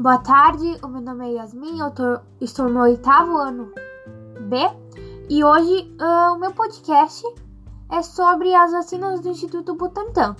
[0.00, 3.72] Boa tarde, o meu nome é Yasmin, eu tô, estou no oitavo ano
[4.42, 4.56] B
[5.28, 7.26] e hoje uh, o meu podcast
[7.90, 10.36] é sobre as vacinas do Instituto Butantan.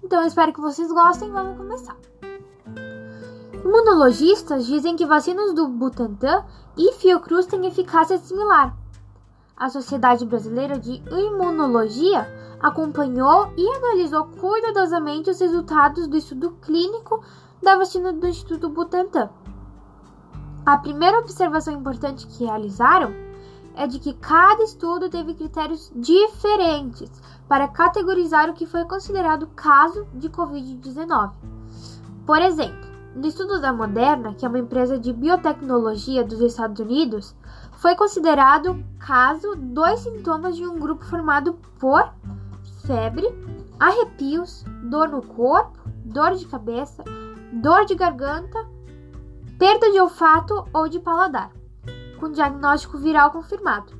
[0.00, 1.96] Então eu espero que vocês gostem, vamos começar.
[3.64, 6.44] Imunologistas dizem que vacinas do Butantan
[6.78, 8.76] e Fiocruz têm eficácia similar.
[9.56, 12.28] A Sociedade Brasileira de Imunologia
[12.60, 17.24] acompanhou e analisou cuidadosamente os resultados do estudo clínico
[17.64, 19.30] da vacina do Instituto Butantan.
[20.66, 23.12] A primeira observação importante que realizaram
[23.74, 27.10] é de que cada estudo teve critérios diferentes
[27.48, 31.32] para categorizar o que foi considerado caso de Covid-19.
[32.26, 32.86] Por exemplo,
[33.16, 37.34] no estudo da Moderna, que é uma empresa de biotecnologia dos Estados Unidos,
[37.78, 42.12] foi considerado caso dois sintomas de um grupo formado por
[42.86, 43.26] febre,
[43.80, 47.02] arrepios, dor no corpo, dor de cabeça,
[47.54, 48.58] dor de garganta,
[49.58, 51.52] perda de olfato ou de paladar,
[52.18, 53.92] com diagnóstico viral confirmado,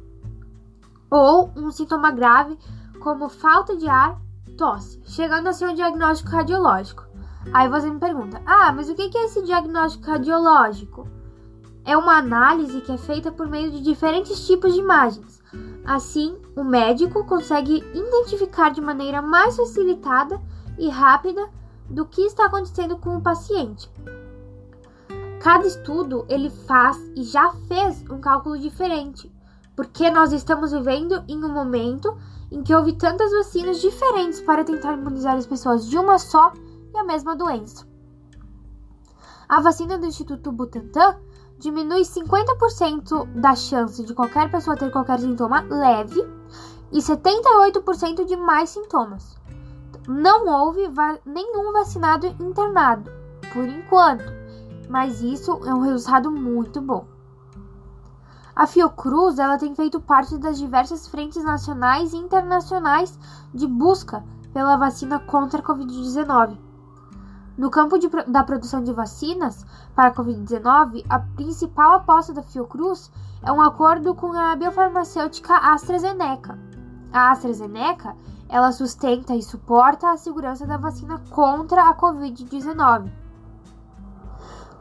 [1.09, 2.59] ou um sintoma grave
[3.01, 4.21] como falta de ar,
[4.57, 7.05] tosse, chegando a ser um diagnóstico radiológico.
[7.53, 11.07] Aí você me pergunta: ah, mas o que é esse diagnóstico radiológico?
[11.85, 15.43] É uma análise que é feita por meio de diferentes tipos de imagens.
[15.85, 20.41] Assim, o médico consegue identificar de maneira mais facilitada
[20.79, 21.47] e rápida
[21.89, 23.91] do que está acontecendo com o paciente.
[25.41, 29.31] Cada estudo ele faz e já fez um cálculo diferente,
[29.77, 32.17] porque nós estamos vivendo em um momento
[32.51, 36.53] em que houve tantas vacinas diferentes para tentar imunizar as pessoas de uma só
[36.95, 37.87] e a mesma doença.
[39.49, 41.17] A vacina do Instituto Butantan
[41.59, 46.21] diminui 50% da chance de qualquer pessoa ter qualquer sintoma leve
[46.93, 49.37] e 78% de mais sintomas.
[50.07, 53.11] Não houve va nenhum vacinado internado,
[53.53, 54.25] por enquanto,
[54.89, 57.07] mas isso é um resultado muito bom.
[58.55, 63.19] A Fiocruz ela tem feito parte das diversas frentes nacionais e internacionais
[63.53, 64.23] de busca
[64.53, 66.57] pela vacina contra a Covid-19.
[67.57, 73.11] No campo de, da produção de vacinas para a Covid-19, a principal aposta da Fiocruz
[73.43, 76.59] é um acordo com a biofarmacêutica AstraZeneca.
[77.13, 78.15] A AstraZeneca
[78.55, 83.11] ela sustenta e suporta a segurança da vacina contra a Covid-19.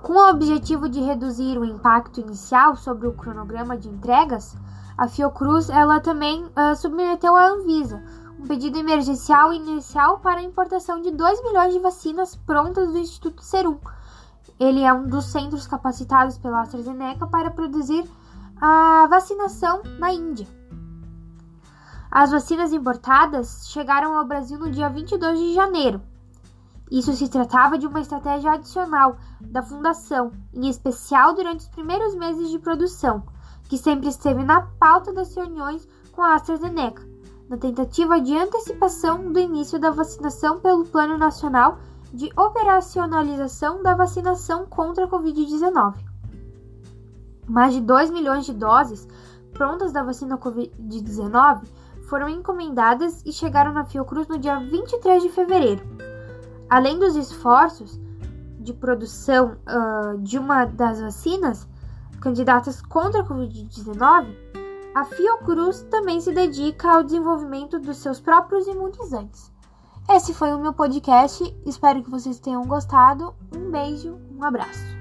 [0.04, 4.56] Com o objetivo de reduzir o impacto inicial sobre o cronograma de entregas,
[4.96, 8.04] a Fiocruz ela também uh, submeteu à Anvisa
[8.40, 13.42] um pedido emergencial inicial para a importação de 2 milhões de vacinas prontas do Instituto
[13.42, 13.80] Serum.
[14.60, 18.08] Ele é um dos centros capacitados pela AstraZeneca para produzir
[18.62, 20.48] a vacinação na Índia.
[22.16, 26.00] As vacinas importadas chegaram ao Brasil no dia 22 de janeiro.
[26.92, 32.52] Isso se tratava de uma estratégia adicional da Fundação, em especial durante os primeiros meses
[32.52, 33.24] de produção,
[33.68, 37.02] que sempre esteve na pauta das reuniões com a AstraZeneca
[37.50, 41.80] na tentativa de antecipação do início da vacinação pelo Plano Nacional
[42.14, 45.96] de Operacionalização da Vacinação contra a Covid-19.
[47.48, 49.08] Mais de 2 milhões de doses
[49.52, 51.64] prontas da vacina Covid-19
[52.14, 55.82] foram encomendadas e chegaram na Fiocruz no dia 23 de fevereiro.
[56.70, 58.00] Além dos esforços
[58.60, 61.68] de produção uh, de uma das vacinas
[62.22, 64.28] candidatas contra a Covid-19,
[64.94, 69.52] a Fiocruz também se dedica ao desenvolvimento dos seus próprios imunizantes.
[70.08, 73.34] Esse foi o meu podcast, espero que vocês tenham gostado.
[73.58, 74.93] Um beijo, um abraço.